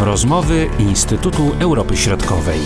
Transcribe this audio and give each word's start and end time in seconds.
Rozmowy 0.00 0.70
Instytutu 0.78 1.42
Europy 1.60 1.96
Środkowej. 1.96 2.60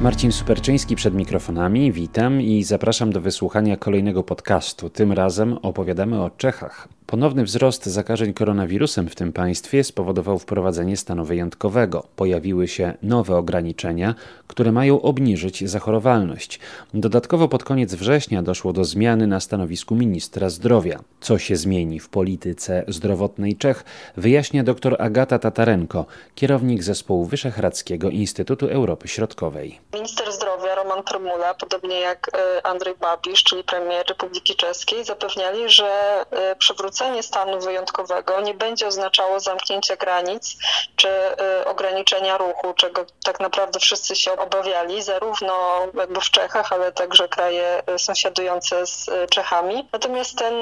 Marcin 0.00 0.32
Superczyński 0.32 0.96
przed 0.96 1.14
mikrofonami, 1.14 1.92
witam 1.92 2.40
i 2.40 2.62
zapraszam 2.62 3.12
do 3.12 3.20
wysłuchania 3.20 3.76
kolejnego 3.76 4.22
podcastu. 4.22 4.90
Tym 4.90 5.12
razem 5.12 5.58
opowiadamy 5.62 6.22
o 6.22 6.30
Czechach. 6.30 6.88
Ponowny 7.06 7.44
wzrost 7.44 7.86
zakażeń 7.86 8.32
koronawirusem 8.32 9.08
w 9.08 9.14
tym 9.14 9.32
państwie 9.32 9.84
spowodował 9.84 10.38
wprowadzenie 10.38 10.96
stanu 10.96 11.24
wyjątkowego. 11.24 12.06
Pojawiły 12.16 12.68
się 12.68 12.94
nowe 13.02 13.36
ograniczenia, 13.36 14.14
które 14.46 14.72
mają 14.72 15.02
obniżyć 15.02 15.70
zachorowalność. 15.70 16.60
Dodatkowo 16.94 17.48
pod 17.48 17.64
koniec 17.64 17.94
września 17.94 18.42
doszło 18.42 18.72
do 18.72 18.84
zmiany 18.84 19.26
na 19.26 19.40
stanowisku 19.40 19.94
ministra 19.94 20.50
zdrowia. 20.50 21.00
Co 21.20 21.38
się 21.38 21.56
zmieni 21.56 22.00
w 22.00 22.08
polityce 22.08 22.84
zdrowotnej 22.88 23.56
Czech, 23.56 23.84
wyjaśnia 24.16 24.64
dr 24.64 24.96
Agata 24.98 25.38
Tatarenko, 25.38 26.06
kierownik 26.34 26.82
zespołu 26.82 27.24
Wyszehradzkiego 27.24 28.10
Instytutu 28.10 28.66
Europy 28.66 29.08
Środkowej. 29.08 29.78
Minister 29.94 30.32
zdrowia 30.32 30.53
Roman 30.74 31.02
Promula, 31.02 31.54
podobnie 31.54 32.00
jak 32.00 32.30
e, 32.34 32.66
Andrzej 32.66 32.94
Babisz, 32.94 33.44
czyli 33.44 33.64
premier 33.64 34.06
Republiki 34.08 34.56
Czeskiej, 34.56 35.04
zapewniali, 35.04 35.70
że 35.70 36.24
e, 36.30 36.56
przywrócenie 36.56 37.22
stanu 37.22 37.60
wyjątkowego 37.60 38.40
nie 38.40 38.54
będzie 38.54 38.86
oznaczało 38.86 39.40
zamknięcia 39.40 39.96
granic 39.96 40.56
czy 40.96 41.08
y, 41.08 41.64
ograniczenia 41.64 42.38
ruchu, 42.38 42.74
czego 42.74 43.06
tak 43.24 43.40
naprawdę 43.40 43.80
wszyscy 43.80 44.16
się 44.16 44.32
obawiali, 44.32 45.02
zarówno 45.02 45.54
jakby 45.94 46.20
w 46.20 46.30
Czechach, 46.30 46.72
ale 46.72 46.92
także 46.92 47.28
kraje 47.28 47.82
sąsiadujące 47.98 48.86
z 48.86 49.10
Czechami. 49.30 49.88
Natomiast 49.92 50.38
ten 50.38 50.54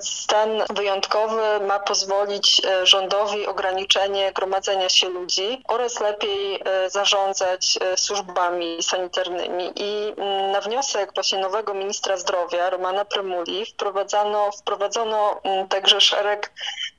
stan 0.00 0.48
wyjątkowy 0.70 1.60
ma 1.60 1.78
pozwolić 1.78 2.62
rządowi 2.82 3.46
ograniczenie 3.46 4.32
gromadzenia 4.32 4.88
się 4.88 5.08
ludzi 5.08 5.62
oraz 5.68 6.00
lepiej 6.00 6.62
zarządzać 6.88 7.78
służbami 7.96 8.82
sanitarnymi. 8.82 9.39
I 9.76 10.14
mm, 10.16 10.50
na 10.52 10.60
wniosek 10.60 11.14
właśnie 11.14 11.38
nowego 11.38 11.74
ministra 11.74 12.16
zdrowia, 12.16 12.70
Romana 12.70 13.04
Prymuli, 13.04 13.66
wprowadzano, 13.66 14.50
wprowadzono 14.52 15.40
mm, 15.42 15.68
także 15.68 16.00
szereg 16.00 16.52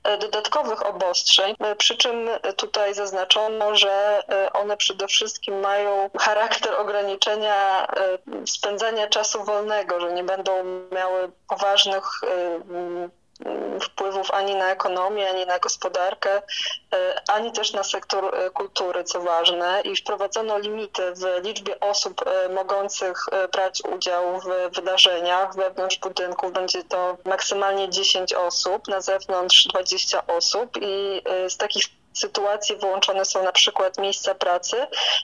e, 0.03 0.17
dodatkowych 0.17 0.85
obostrzeń, 0.85 1.55
e, 1.59 1.75
przy 1.75 1.97
czym 1.97 2.29
tutaj 2.57 2.93
zaznaczono, 2.93 3.75
że 3.75 4.23
e, 4.29 4.53
one 4.53 4.77
przede 4.77 5.07
wszystkim 5.07 5.59
mają 5.59 6.09
charakter 6.19 6.75
ograniczenia 6.75 7.87
spędzania 8.45 9.07
czasu 9.07 9.43
wolnego, 9.43 9.99
że 9.99 10.13
nie 10.13 10.23
będą 10.23 10.51
miały 10.91 11.31
poważnych 11.49 12.03
wpływów 13.81 14.31
ani 14.31 14.55
na 14.55 14.71
ekonomię, 14.71 15.29
ani 15.29 15.45
na 15.45 15.59
gospodarkę, 15.59 16.41
e, 16.93 17.21
ani 17.27 17.51
też 17.51 17.73
na 17.73 17.83
sektor 17.83 18.35
e, 18.35 18.49
kultury, 18.49 19.03
co 19.03 19.21
ważne. 19.21 19.81
I 19.81 19.95
wprowadzono 19.95 20.57
limity 20.59 21.13
w 21.13 21.45
liczbie 21.45 21.79
osób 21.79 22.21
e, 22.27 22.49
mogących 22.49 23.25
brać 23.51 23.81
udział 23.95 24.39
w 24.39 24.75
wydarzeniach. 24.75 25.55
Wewnątrz 25.55 25.99
budynków 25.99 26.53
będzie 26.53 26.83
to 26.83 27.17
maksymalnie 27.25 27.89
10 27.89 28.33
osób, 28.33 28.87
na 28.87 29.01
zewnątrz 29.01 29.67
20 29.67 30.27
osób 30.27 30.77
i 30.81 31.21
z 31.49 31.57
takich 31.57 32.00
sytuacji 32.13 32.75
wyłączone 32.75 33.25
są 33.25 33.43
na 33.43 33.51
przykład 33.51 33.97
miejsca 33.99 34.35
pracy, 34.35 34.77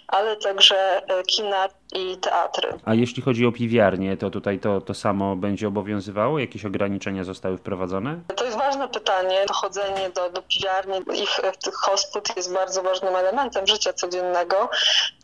ale 0.07 0.35
także 0.35 1.01
kina 1.27 1.69
i 1.93 2.17
teatry. 2.17 2.69
A 2.85 2.93
jeśli 2.93 3.23
chodzi 3.23 3.45
o 3.45 3.51
piwiarnie, 3.51 4.17
to 4.17 4.29
tutaj 4.29 4.59
to, 4.59 4.81
to 4.81 4.93
samo 4.93 5.35
będzie 5.35 5.67
obowiązywało? 5.67 6.39
Jakieś 6.39 6.65
ograniczenia 6.65 7.23
zostały 7.23 7.57
wprowadzone? 7.57 8.19
To 8.35 8.45
jest 8.45 8.57
ważne 8.57 8.87
pytanie. 8.89 9.45
Chodzenie 9.51 10.09
do, 10.09 10.29
do 10.29 10.41
piwiarni, 10.41 11.21
ich 11.21 11.39
tych 11.63 11.75
hospód 11.75 12.37
jest 12.37 12.53
bardzo 12.53 12.83
ważnym 12.83 13.15
elementem 13.15 13.67
życia 13.67 13.93
codziennego 13.93 14.69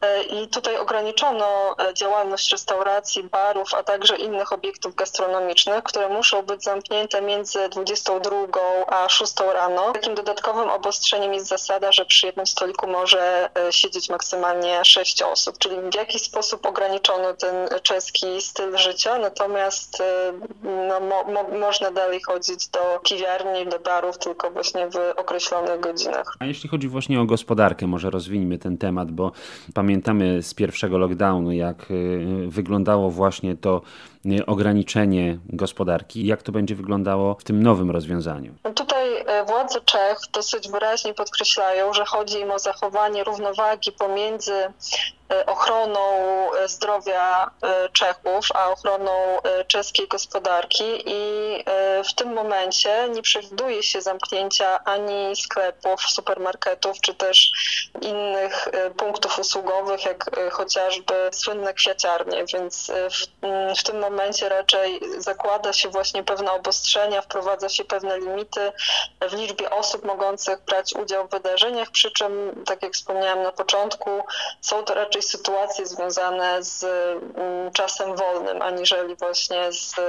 e, 0.02 0.24
i 0.24 0.48
tutaj 0.48 0.78
ograniczono 0.78 1.76
e, 1.80 1.94
działalność 1.94 2.52
restauracji, 2.52 3.24
barów, 3.24 3.74
a 3.74 3.84
także 3.84 4.16
innych 4.16 4.54
obiektów 4.54 4.96
gastronomicznych, 4.96 5.84
które 5.84 6.10
muszą 6.10 6.42
być 6.42 6.64
zamknięte 6.64 7.22
między 7.22 7.70
22 7.70 8.36
a 8.88 9.10
6 9.10 9.34
rano. 9.54 9.92
Takim 9.94 10.16
dodatkowym 10.16 10.70
obostrzeniem 10.70 11.34
jest 11.34 11.48
zasada, 11.58 11.92
że 11.92 12.06
przy 12.06 12.26
jednym 12.26 12.48
stoliku 12.48 12.88
może 12.88 13.50
e, 13.68 13.74
siedzieć 13.74 14.10
maksymalnie 14.10 14.86
6 14.86 15.22
osób, 15.22 15.58
czyli 15.58 15.76
w 15.92 15.96
jakiś 15.96 16.22
sposób 16.22 16.66
ograniczono 16.66 17.34
ten 17.34 17.56
czeski 17.84 18.42
styl 18.42 18.78
życia, 18.78 19.20
natomiast 19.20 20.00
y, 20.00 20.04
no, 20.90 21.00
mo, 21.00 21.24
mo, 21.24 21.60
można 21.60 21.92
dalej 21.92 22.22
chodzić 22.28 22.68
do 22.68 23.00
piwiarni, 23.10 23.70
do 23.72 23.80
barów, 23.80 24.18
tylko 24.18 24.52
właśnie 24.52 24.90
w 24.90 24.98
określonych 25.18 25.80
godzinach. 25.80 26.36
A 26.40 26.46
jeśli 26.46 26.70
chodzi 26.70 26.88
właśnie 26.88 27.22
o 27.22 27.26
gospodarkę, 27.26 27.88
może 27.88 28.10
rozwijmy 28.10 28.58
ten 28.58 28.78
temat, 28.78 29.12
bo 29.12 29.32
pamiętamy 29.74 30.44
z 30.44 30.54
pierwszego 30.54 30.98
lockdownu, 30.98 31.52
jak 31.52 31.92
y, 31.92 32.26
wyglądało 32.48 33.12
właśnie 33.12 33.56
to 33.56 33.82
ograniczenie 34.48 35.38
gospodarki. 35.46 36.26
Jak 36.26 36.44
to 36.44 36.52
będzie 36.52 36.76
wyglądało 36.76 37.36
w 37.40 37.44
tym 37.44 37.64
nowym 37.64 37.92
rozwiązaniu? 37.92 38.54
No 38.64 38.74
tutaj 38.74 39.08
władze 39.48 39.82
Czech 39.82 40.18
dosyć 40.34 40.70
wyraźnie 40.70 41.14
podkreślają, 41.14 41.94
że 41.94 42.06
chodzi 42.06 42.40
im 42.40 42.52
o 42.52 42.60
zachowanie 42.60 43.24
równowagi 43.24 43.92
pomiędzy 43.92 44.54
ochroną 45.46 46.00
e, 46.54 46.68
zdrowia 46.68 47.52
e, 47.64 47.90
Czechów, 47.90 48.46
a 48.54 48.72
ochroną 48.72 49.38
czeskiej 49.68 50.08
gospodarki 50.08 51.04
i 51.06 51.64
w 52.10 52.14
tym 52.16 52.34
momencie 52.34 53.10
nie 53.10 53.22
przewiduje 53.22 53.84
się 53.84 54.02
zamknięcia 54.02 54.84
ani 54.84 55.36
sklepów, 55.36 56.02
supermarketów, 56.02 57.02
czy 57.02 57.14
też 57.14 57.52
innych 58.02 58.68
punktów 58.98 59.40
usługowych, 59.40 60.06
jak 60.06 60.50
chociażby 60.52 61.14
słynne 61.32 61.74
kwiaciarnie, 61.74 62.46
więc 62.54 62.92
w, 63.12 63.28
w 63.80 63.84
tym 63.84 64.00
momencie 64.00 64.50
raczej 64.50 65.00
zakłada 65.18 65.74
się 65.74 65.90
właśnie 65.90 66.24
pewne 66.24 66.52
obostrzenia, 66.52 67.22
wprowadza 67.22 67.70
się 67.70 67.86
pewne 67.86 68.20
limity 68.20 68.72
w 69.30 69.34
liczbie 69.34 69.70
osób 69.70 70.06
mogących 70.06 70.62
brać 70.66 70.94
udział 70.94 71.28
w 71.28 71.32
wydarzeniach, 71.32 71.92
przy 71.92 72.12
czym, 72.12 72.64
tak 72.66 72.84
jak 72.84 72.94
wspomniałam 72.94 73.44
na 73.44 73.52
początku, 73.52 74.10
są 74.62 74.84
to 74.84 74.94
raczej 74.94 75.22
sytuacje 75.24 75.86
związane 75.86 76.64
z 76.64 76.84
mm, 76.84 77.72
czasem 77.74 78.16
wolnym, 78.16 78.62
aniżeli 78.62 79.16
właśnie 79.16 79.72
z 79.72 79.96
e, 80.00 80.02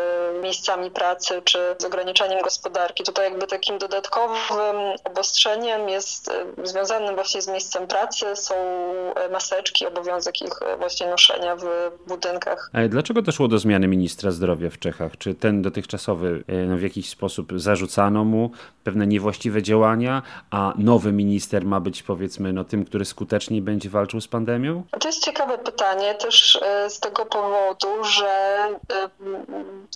miejscami 0.43 0.91
pracy 0.91 1.43
czy 1.45 1.59
z 1.79 1.85
ograniczaniem 1.85 2.43
gospodarki. 2.43 3.05
Tutaj 3.05 3.31
jakby 3.31 3.47
takim 3.47 3.79
dodatkowym 3.79 4.77
obostrzeniem 5.05 5.89
jest 5.89 6.29
e, 6.29 6.67
związanym 6.67 7.15
właśnie 7.15 7.43
z 7.43 7.49
miejscem 7.49 7.87
pracy, 7.87 8.37
są 8.37 8.55
e, 8.55 9.29
maseczki, 9.29 9.87
obowiązek 9.87 10.43
ich 10.43 10.53
właśnie 10.79 11.07
noszenia 11.07 11.57
w 11.57 11.65
budynkach. 12.09 12.71
Dlaczego 12.89 13.23
doszło 13.23 13.49
do 13.49 13.59
zmiany 13.59 13.89
ministra 13.89 14.31
zdrowia 14.31 14.71
w 14.71 14.79
Czechach? 14.79 15.19
Czy 15.19 15.35
ten 15.35 15.63
dotychczasowy 15.63 16.45
no, 16.69 16.77
w 16.77 16.83
jakiś 16.83 17.09
sposób 17.09 17.53
zarzucano 17.57 18.25
mu 18.25 18.51
pewne 18.85 19.07
niewłaściwe 19.07 19.63
działania, 19.63 20.23
a 20.51 20.75
nowy 20.79 21.13
minister 21.13 21.65
ma 21.65 21.81
być 21.81 22.03
powiedzmy 22.03 22.53
no, 22.53 22.65
tym, 22.65 22.85
który 22.85 23.05
skuteczniej 23.05 23.63
będzie 23.63 23.91
walczył 23.91 24.21
z 24.21 24.29
pandemią? 24.29 24.85
To 25.05 25.09
jest 25.09 25.25
ciekawe 25.25 25.59
pytanie 25.59 26.15
też 26.15 26.57
e, 26.63 26.91
z 26.91 27.01
tego 27.01 27.27
powodu, 27.27 28.05
że 28.05 28.27
e, 28.27 29.09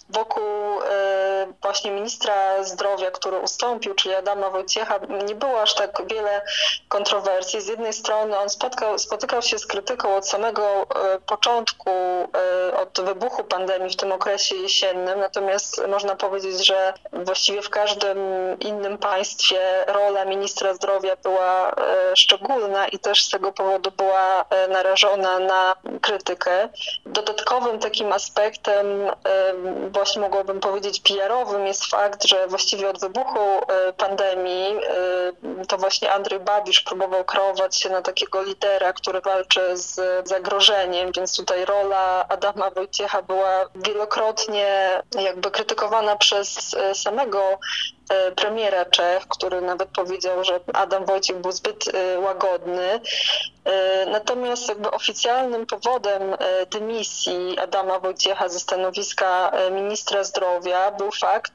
wokół 0.08 0.42
e, 0.82 1.46
właśnie 1.62 1.90
ministra 1.90 2.64
zdrowia, 2.64 3.10
który 3.10 3.38
ustąpił, 3.38 3.94
czyli 3.94 4.14
Adama 4.14 4.50
Wojciecha, 4.50 4.98
nie 5.26 5.34
było 5.34 5.62
aż 5.62 5.74
tak 5.74 6.02
wiele 6.06 6.42
kontrowersji. 6.88 7.60
Z 7.60 7.66
jednej 7.66 7.92
strony 7.92 8.38
on 8.38 8.48
spotkał, 8.48 8.98
spotykał 8.98 9.42
się 9.42 9.58
z 9.58 9.66
krytyką 9.66 10.16
od 10.16 10.28
samego 10.28 10.86
początku, 11.26 11.90
od 12.82 13.00
wybuchu 13.00 13.44
pandemii 13.44 13.90
w 13.90 13.96
tym 13.96 14.12
okresie 14.12 14.56
jesiennym, 14.56 15.20
natomiast 15.20 15.86
można 15.88 16.16
powiedzieć, 16.16 16.66
że 16.66 16.92
właściwie 17.12 17.62
w 17.62 17.70
każdym 17.70 18.18
innym 18.60 18.98
państwie 18.98 19.84
rola 19.86 20.24
ministra 20.24 20.74
zdrowia 20.74 21.16
była 21.16 21.74
szczególna 22.14 22.88
i 22.88 22.98
też 22.98 23.24
z 23.24 23.30
tego 23.30 23.52
powodu 23.52 23.90
była 23.90 24.44
narażona 24.68 24.87
narażona 24.88 25.38
na 25.38 25.76
krytykę. 26.00 26.68
Dodatkowym 27.06 27.78
takim 27.78 28.12
aspektem, 28.12 28.86
właśnie 29.92 30.22
mogłabym 30.22 30.60
powiedzieć 30.60 31.00
PR-owym, 31.00 31.66
jest 31.66 31.86
fakt, 31.86 32.24
że 32.24 32.46
właściwie 32.48 32.88
od 32.88 33.00
wybuchu 33.00 33.40
e, 33.40 33.92
pandemii 33.92 34.74
to 35.68 35.78
właśnie 35.78 36.12
Andrzej 36.12 36.40
Babisz 36.40 36.80
próbował 36.80 37.24
kreować 37.24 37.76
się 37.76 37.88
na 37.88 38.02
takiego 38.02 38.42
lidera, 38.42 38.92
który 38.92 39.20
walczy 39.20 39.76
z 39.76 40.00
zagrożeniem, 40.28 41.12
więc 41.16 41.36
tutaj 41.36 41.64
rola 41.64 42.26
Adama 42.28 42.70
Wojciecha 42.70 43.22
była 43.22 43.66
wielokrotnie 43.74 45.02
jakby 45.20 45.50
krytykowana 45.50 46.16
przez 46.16 46.74
e, 46.74 46.94
samego 46.94 47.58
premiera 48.36 48.84
Czech, 48.84 49.28
który 49.28 49.60
nawet 49.60 49.88
powiedział, 49.88 50.44
że 50.44 50.60
Adam 50.74 51.04
Wojciech 51.04 51.36
był 51.36 51.52
zbyt 51.52 51.84
łagodny. 52.18 53.00
Natomiast 54.06 54.68
jakby 54.68 54.90
oficjalnym 54.90 55.66
powodem 55.66 56.36
dymisji 56.70 57.58
Adama 57.58 57.98
Wojciecha 57.98 58.48
ze 58.48 58.60
stanowiska 58.60 59.52
ministra 59.70 60.24
zdrowia 60.24 60.90
był 60.90 61.10
fakt, 61.10 61.52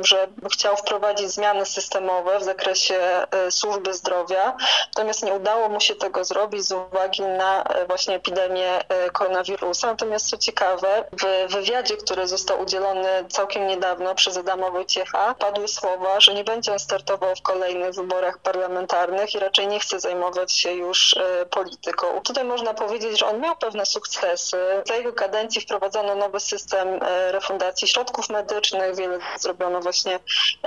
że 0.00 0.28
chciał 0.52 0.76
wprowadzić 0.76 1.30
zmiany 1.30 1.66
systemowe 1.66 2.38
w 2.38 2.42
zakresie 2.42 3.26
służby 3.50 3.94
zdrowia, 3.94 4.56
natomiast 4.96 5.24
nie 5.24 5.34
udało 5.34 5.68
mu 5.68 5.80
się 5.80 5.94
tego 5.94 6.24
zrobić 6.24 6.62
z 6.62 6.72
uwagi 6.72 7.22
na 7.22 7.64
właśnie 7.88 8.14
epidemię 8.14 8.80
koronawirusa. 9.12 9.86
Natomiast 9.86 10.30
co 10.30 10.36
ciekawe, 10.36 11.04
w 11.12 11.52
wywiadzie, 11.52 11.96
który 11.96 12.26
został 12.26 12.60
udzielony 12.60 13.08
całkiem 13.28 13.66
niedawno 13.66 14.14
przez 14.14 14.36
Adama 14.36 14.70
Wojciecha, 14.70 15.34
padły 15.38 15.63
słowa, 15.68 16.20
że 16.20 16.34
nie 16.34 16.44
będzie 16.44 16.72
on 16.72 16.78
startował 16.78 17.36
w 17.36 17.42
kolejnych 17.42 17.94
wyborach 17.94 18.38
parlamentarnych 18.38 19.34
i 19.34 19.38
raczej 19.38 19.66
nie 19.66 19.80
chce 19.80 20.00
zajmować 20.00 20.52
się 20.52 20.72
już 20.72 21.16
e, 21.16 21.46
polityką. 21.46 22.20
Tutaj 22.20 22.44
można 22.44 22.74
powiedzieć, 22.74 23.18
że 23.18 23.26
on 23.26 23.40
miał 23.40 23.56
pewne 23.56 23.86
sukcesy. 23.86 24.56
Za 24.86 24.96
jego 24.96 25.12
kadencji 25.12 25.60
wprowadzono 25.60 26.14
nowy 26.14 26.40
system 26.40 26.88
e, 27.02 27.32
refundacji 27.32 27.88
środków 27.88 28.28
medycznych, 28.28 28.96
wiele 28.96 29.18
zrobiono 29.38 29.80
właśnie 29.80 30.20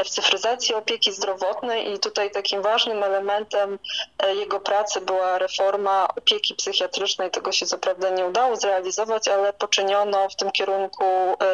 w 0.06 0.10
cyfryzacji 0.10 0.76
opieki 0.76 1.14
zdrowotnej 1.14 1.94
i 1.94 2.00
tutaj 2.00 2.32
takim 2.32 2.62
ważnym 2.62 3.04
elementem 3.04 3.80
e, 4.20 4.36
jego 4.36 4.60
pracy 4.60 5.02
była 5.02 5.38
reforma 5.38 6.08
opieki 6.08 6.56
psychiatrycznej. 6.56 7.32
Tego 7.32 7.52
się 7.52 7.66
co 7.66 7.78
prawda 7.78 8.10
nie 8.10 8.26
udało 8.26 8.56
zrealizować, 8.56 9.28
ale 9.28 9.54
poczyniono 9.54 10.30
w 10.30 10.36
tym 10.36 10.52
kierunku 10.52 11.06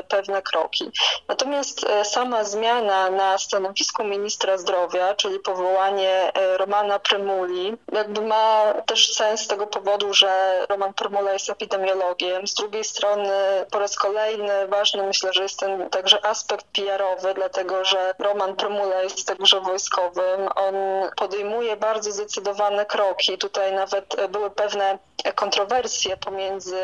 pewne 0.09 0.41
kroki. 0.41 0.91
Natomiast 1.27 1.85
sama 2.03 2.43
zmiana 2.43 3.09
na 3.09 3.32
stanowisku 3.37 4.03
ministra 4.03 4.57
zdrowia, 4.57 5.15
czyli 5.15 5.39
powołanie 5.39 6.31
e, 6.33 6.57
Romana 6.57 6.99
Prymuli, 6.99 7.77
jakby 7.91 8.21
ma 8.21 8.73
też 8.85 9.13
sens 9.13 9.41
z 9.41 9.47
tego 9.47 9.67
powodu, 9.67 10.13
że 10.13 10.65
Roman 10.69 10.93
Prymula 10.93 11.33
jest 11.33 11.49
epidemiologiem. 11.49 12.47
Z 12.47 12.53
drugiej 12.53 12.83
strony 12.83 13.31
po 13.71 13.79
raz 13.79 13.95
kolejny 13.95 14.67
ważny 14.67 15.03
myślę, 15.03 15.33
że 15.33 15.43
jest 15.43 15.59
ten 15.59 15.89
także 15.89 16.25
aspekt 16.25 16.65
PR-owy, 16.65 17.33
dlatego 17.33 17.85
że 17.85 18.15
Roman 18.19 18.55
Prymula 18.55 19.01
jest 19.01 19.27
także 19.27 19.61
wojskowym. 19.61 20.49
On 20.55 20.75
podejmuje 21.17 21.77
bardzo 21.77 22.11
zdecydowane 22.11 22.85
kroki. 22.85 23.37
Tutaj 23.37 23.73
nawet 23.73 24.15
były 24.29 24.51
pewne 24.51 24.99
kontrowersje 25.35 26.17
pomiędzy 26.17 26.77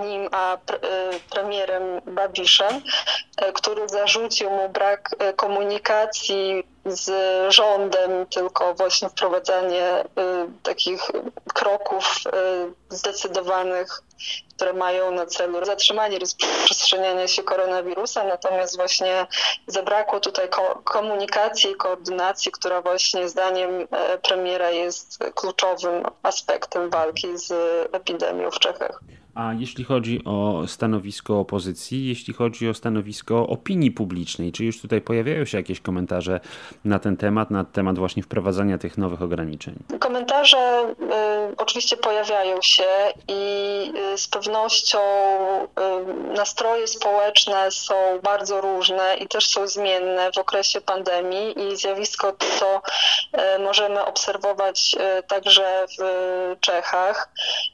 nim 0.00 0.28
a 0.32 0.54
e, 0.54 0.58
premierem 1.30 2.00
Babiszem, 2.06 2.82
e, 3.36 3.52
który 3.52 3.88
zarzucił 3.88 4.50
mu 4.50 4.68
brak 4.68 5.10
e, 5.18 5.32
komunikacji 5.88 6.64
z 6.84 7.10
rządem, 7.54 8.26
tylko 8.26 8.74
właśnie 8.74 9.08
wprowadzanie 9.08 10.04
takich 10.62 11.10
kroków 11.54 12.04
zdecydowanych, 12.90 14.02
które 14.56 14.72
mają 14.72 15.10
na 15.10 15.26
celu 15.26 15.64
zatrzymanie 15.64 16.18
rozprzestrzeniania 16.18 17.28
się 17.28 17.42
koronawirusa, 17.42 18.24
natomiast 18.24 18.76
właśnie 18.76 19.26
zabrakło 19.66 20.20
tutaj 20.20 20.48
komunikacji 20.84 21.70
i 21.70 21.76
koordynacji, 21.76 22.52
która 22.52 22.82
właśnie 22.82 23.28
zdaniem 23.28 23.88
premiera 24.22 24.70
jest 24.70 25.18
kluczowym 25.34 26.02
aspektem 26.22 26.90
walki 26.90 27.38
z 27.38 27.52
epidemią 27.94 28.50
w 28.50 28.58
Czechach. 28.58 29.00
A 29.34 29.52
jeśli 29.52 29.84
chodzi 29.84 30.20
o 30.24 30.62
stanowisko 30.66 31.40
opozycji, 31.40 32.08
jeśli 32.08 32.34
chodzi 32.34 32.68
o 32.68 32.74
stanowisko 32.74 33.46
opinii 33.46 33.90
publicznej, 33.90 34.52
czy 34.52 34.64
już 34.64 34.80
tutaj 34.80 35.00
pojawiają 35.00 35.44
się 35.44 35.58
jakieś 35.58 35.80
komentarze 35.80 36.40
na 36.84 36.98
ten 36.98 37.16
temat, 37.16 37.50
na 37.50 37.64
temat 37.64 37.98
właśnie 37.98 38.22
wprowadzania 38.22 38.78
tych 38.78 38.98
nowych 38.98 39.22
ograniczeń? 39.22 39.74
Komentarze 40.00 40.94
y, 41.52 41.56
oczywiście 41.56 41.96
pojawiają 41.96 42.62
się 42.62 42.84
i 43.28 43.92
y, 44.14 44.18
z 44.18 44.28
pewnością 44.28 44.98
y, 46.32 46.36
nastroje 46.36 46.86
społeczne 46.86 47.70
są 47.70 47.94
bardzo 48.22 48.60
różne 48.60 49.16
i 49.20 49.28
też 49.28 49.48
są 49.48 49.68
zmienne 49.68 50.30
w 50.34 50.38
okresie 50.38 50.80
pandemii 50.80 51.60
i 51.60 51.76
zjawisko 51.76 52.32
to 52.60 52.82
y, 53.56 53.58
możemy 53.58 54.04
obserwować 54.04 54.96
y, 55.18 55.22
także 55.22 55.86
w 55.98 56.60
Czechach. 56.60 57.28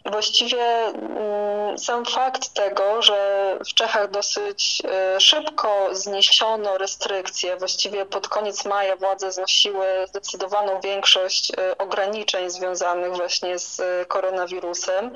Właściwie 0.05 0.89
y, 0.89 1.54
sam 1.79 2.05
fakt 2.05 2.49
tego, 2.49 3.03
że 3.03 3.59
w 3.71 3.75
Czechach 3.75 4.11
dosyć 4.11 4.83
e, 4.85 5.21
szybko 5.21 5.89
zniesiono 5.93 6.79
restrykcje, 6.79 7.57
właściwie 7.57 8.07
pod 8.07 8.29
koniec 8.29 8.65
maja 8.65 8.97
władze 8.97 9.33
znosiły 9.33 9.87
zdecydowaną 10.09 10.81
większość 10.81 11.53
e, 11.53 11.79
ograniczeń 11.79 12.51
związanych 12.51 13.17
właśnie 13.17 13.59
z 13.59 13.81
e, 13.81 14.05
koronawirusem, 14.07 15.15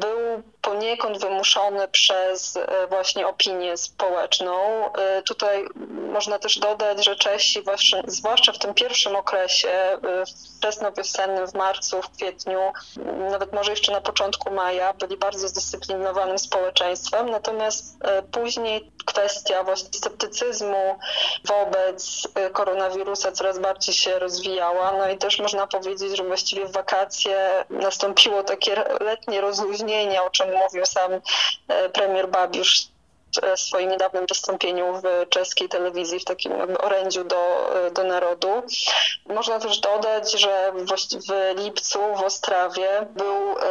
był 0.00 0.42
poniekąd 0.62 1.20
wymuszony 1.20 1.88
przez 1.88 2.58
właśnie 2.88 3.26
opinię 3.26 3.76
społeczną. 3.76 4.90
Tutaj 5.24 5.64
można 6.08 6.38
też 6.38 6.58
dodać, 6.58 7.04
że 7.04 7.16
Czesi, 7.16 7.62
zwłaszcza 8.06 8.52
w 8.52 8.58
tym 8.58 8.74
pierwszym 8.74 9.16
okresie, 9.16 9.98
wczesnowiosennym, 10.58 11.46
w 11.46 11.54
marcu, 11.54 12.02
w 12.02 12.10
kwietniu, 12.10 12.72
nawet 13.30 13.52
może 13.52 13.70
jeszcze 13.70 13.92
na 13.92 14.00
początku 14.00 14.50
maja, 14.50 14.92
byli 14.92 15.16
bardzo 15.16 15.48
zdyscyplinowanym 15.48 16.38
społeczeństwem, 16.38 17.30
natomiast 17.30 17.96
e, 18.04 18.22
później 18.22 18.90
kwestia 19.06 19.64
właśnie 19.64 19.88
sceptycyzmu 19.92 20.98
wobec 21.44 22.28
koronawirusa 22.52 23.32
coraz 23.32 23.58
bardziej 23.58 23.94
się 23.94 24.18
rozwijała. 24.18 24.92
No 24.92 25.10
i 25.10 25.18
też 25.18 25.38
można 25.38 25.66
powiedzieć, 25.66 26.16
że 26.16 26.24
właściwie 26.24 26.66
w 26.66 26.72
wakacje 26.72 27.64
nastąpiło 27.70 28.42
takie 28.42 28.84
letnie 29.00 29.40
rozluźnienie, 29.40 30.22
o 30.22 30.30
czym 30.30 30.54
mówił 30.54 30.86
sam 30.86 31.10
premier 31.92 32.28
Babiusz 32.28 32.88
w 33.56 33.60
swoim 33.60 33.90
niedawnym 33.90 34.26
wystąpieniu 34.26 35.00
w 35.02 35.28
czeskiej 35.28 35.68
telewizji, 35.68 36.20
w 36.20 36.24
takim 36.24 36.52
orędziu 36.80 37.24
do, 37.24 37.70
do 37.94 38.04
narodu. 38.04 38.48
Można 39.26 39.58
też 39.58 39.78
dodać, 39.80 40.32
że 40.32 40.72
w 41.28 41.58
lipcu 41.58 41.98
w 42.16 42.22
Ostrawie 42.22 43.06
był 43.16 43.58
e, 43.58 43.62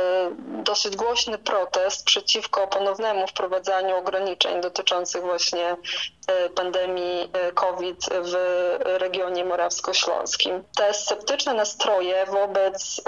dosyć 0.63 0.95
głośny 0.95 1.37
protest 1.37 2.05
przeciwko 2.05 2.67
ponownemu 2.67 3.27
wprowadzaniu 3.27 3.97
ograniczeń 3.97 4.61
dotyczących 4.61 5.21
właśnie 5.21 5.77
e, 6.27 6.49
pandemii 6.49 7.29
e, 7.33 7.51
COVID 7.51 8.05
w 8.09 8.35
regionie 8.81 9.45
morawsko-śląskim. 9.45 10.63
Te 10.77 10.93
sceptyczne 10.93 11.53
nastroje 11.53 12.25
wobec 12.25 13.01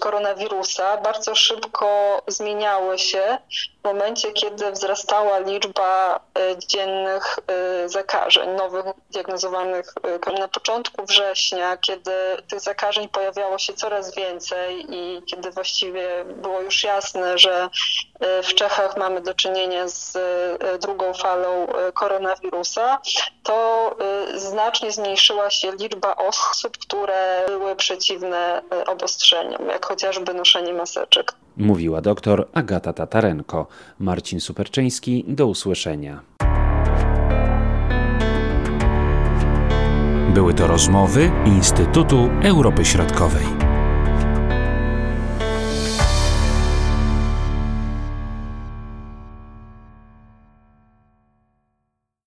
koronawirusa 0.00 0.96
bardzo 0.96 1.34
szybko 1.34 2.22
zmieniały 2.26 2.98
się 2.98 3.38
w 3.82 3.84
momencie, 3.84 4.32
kiedy 4.32 4.72
wzrastała 4.72 5.38
liczba 5.38 6.20
dziennych 6.68 7.38
zakażeń, 7.86 8.50
nowych 8.50 8.84
diagnozowanych 9.10 9.94
na 10.38 10.48
początku 10.48 11.06
września, 11.06 11.76
kiedy 11.76 12.12
tych 12.48 12.60
zakażeń 12.60 13.08
pojawiało 13.08 13.58
się 13.58 13.72
coraz 13.72 14.14
więcej 14.14 14.86
i 14.88 15.22
kiedy 15.22 15.50
właściwie 15.50 16.24
było 16.24 16.60
już 16.60 16.84
jasne, 16.84 17.38
że 17.38 17.68
w 18.42 18.54
Czechach 18.54 18.96
mamy 18.96 19.20
do 19.20 19.34
czynienia 19.34 19.88
z 19.88 20.18
drugą 20.80 21.14
falą 21.14 21.66
koronawirusa, 21.94 23.00
to 23.42 23.96
znacznie 24.34 24.92
zmniejszyła 24.92 25.50
się 25.50 25.72
liczba 25.72 26.16
osób, 26.16 26.78
które 26.78 27.44
były 27.46 27.76
przeciwne 27.76 28.62
obostrzeniom, 28.86 29.68
jak 29.68 29.86
chociażby 29.86 30.34
noszenie 30.34 30.72
maseczek. 30.72 31.32
Mówiła 31.56 32.00
doktor 32.00 32.48
Agata 32.52 32.92
Tatarenko. 32.92 33.66
Marcin 33.98 34.40
Superczyński, 34.40 35.24
do 35.28 35.46
usłyszenia. 35.46 36.20
Były 40.34 40.54
to 40.54 40.66
rozmowy 40.66 41.30
Instytutu 41.46 42.30
Europy 42.42 42.84
Środkowej. 42.84 43.61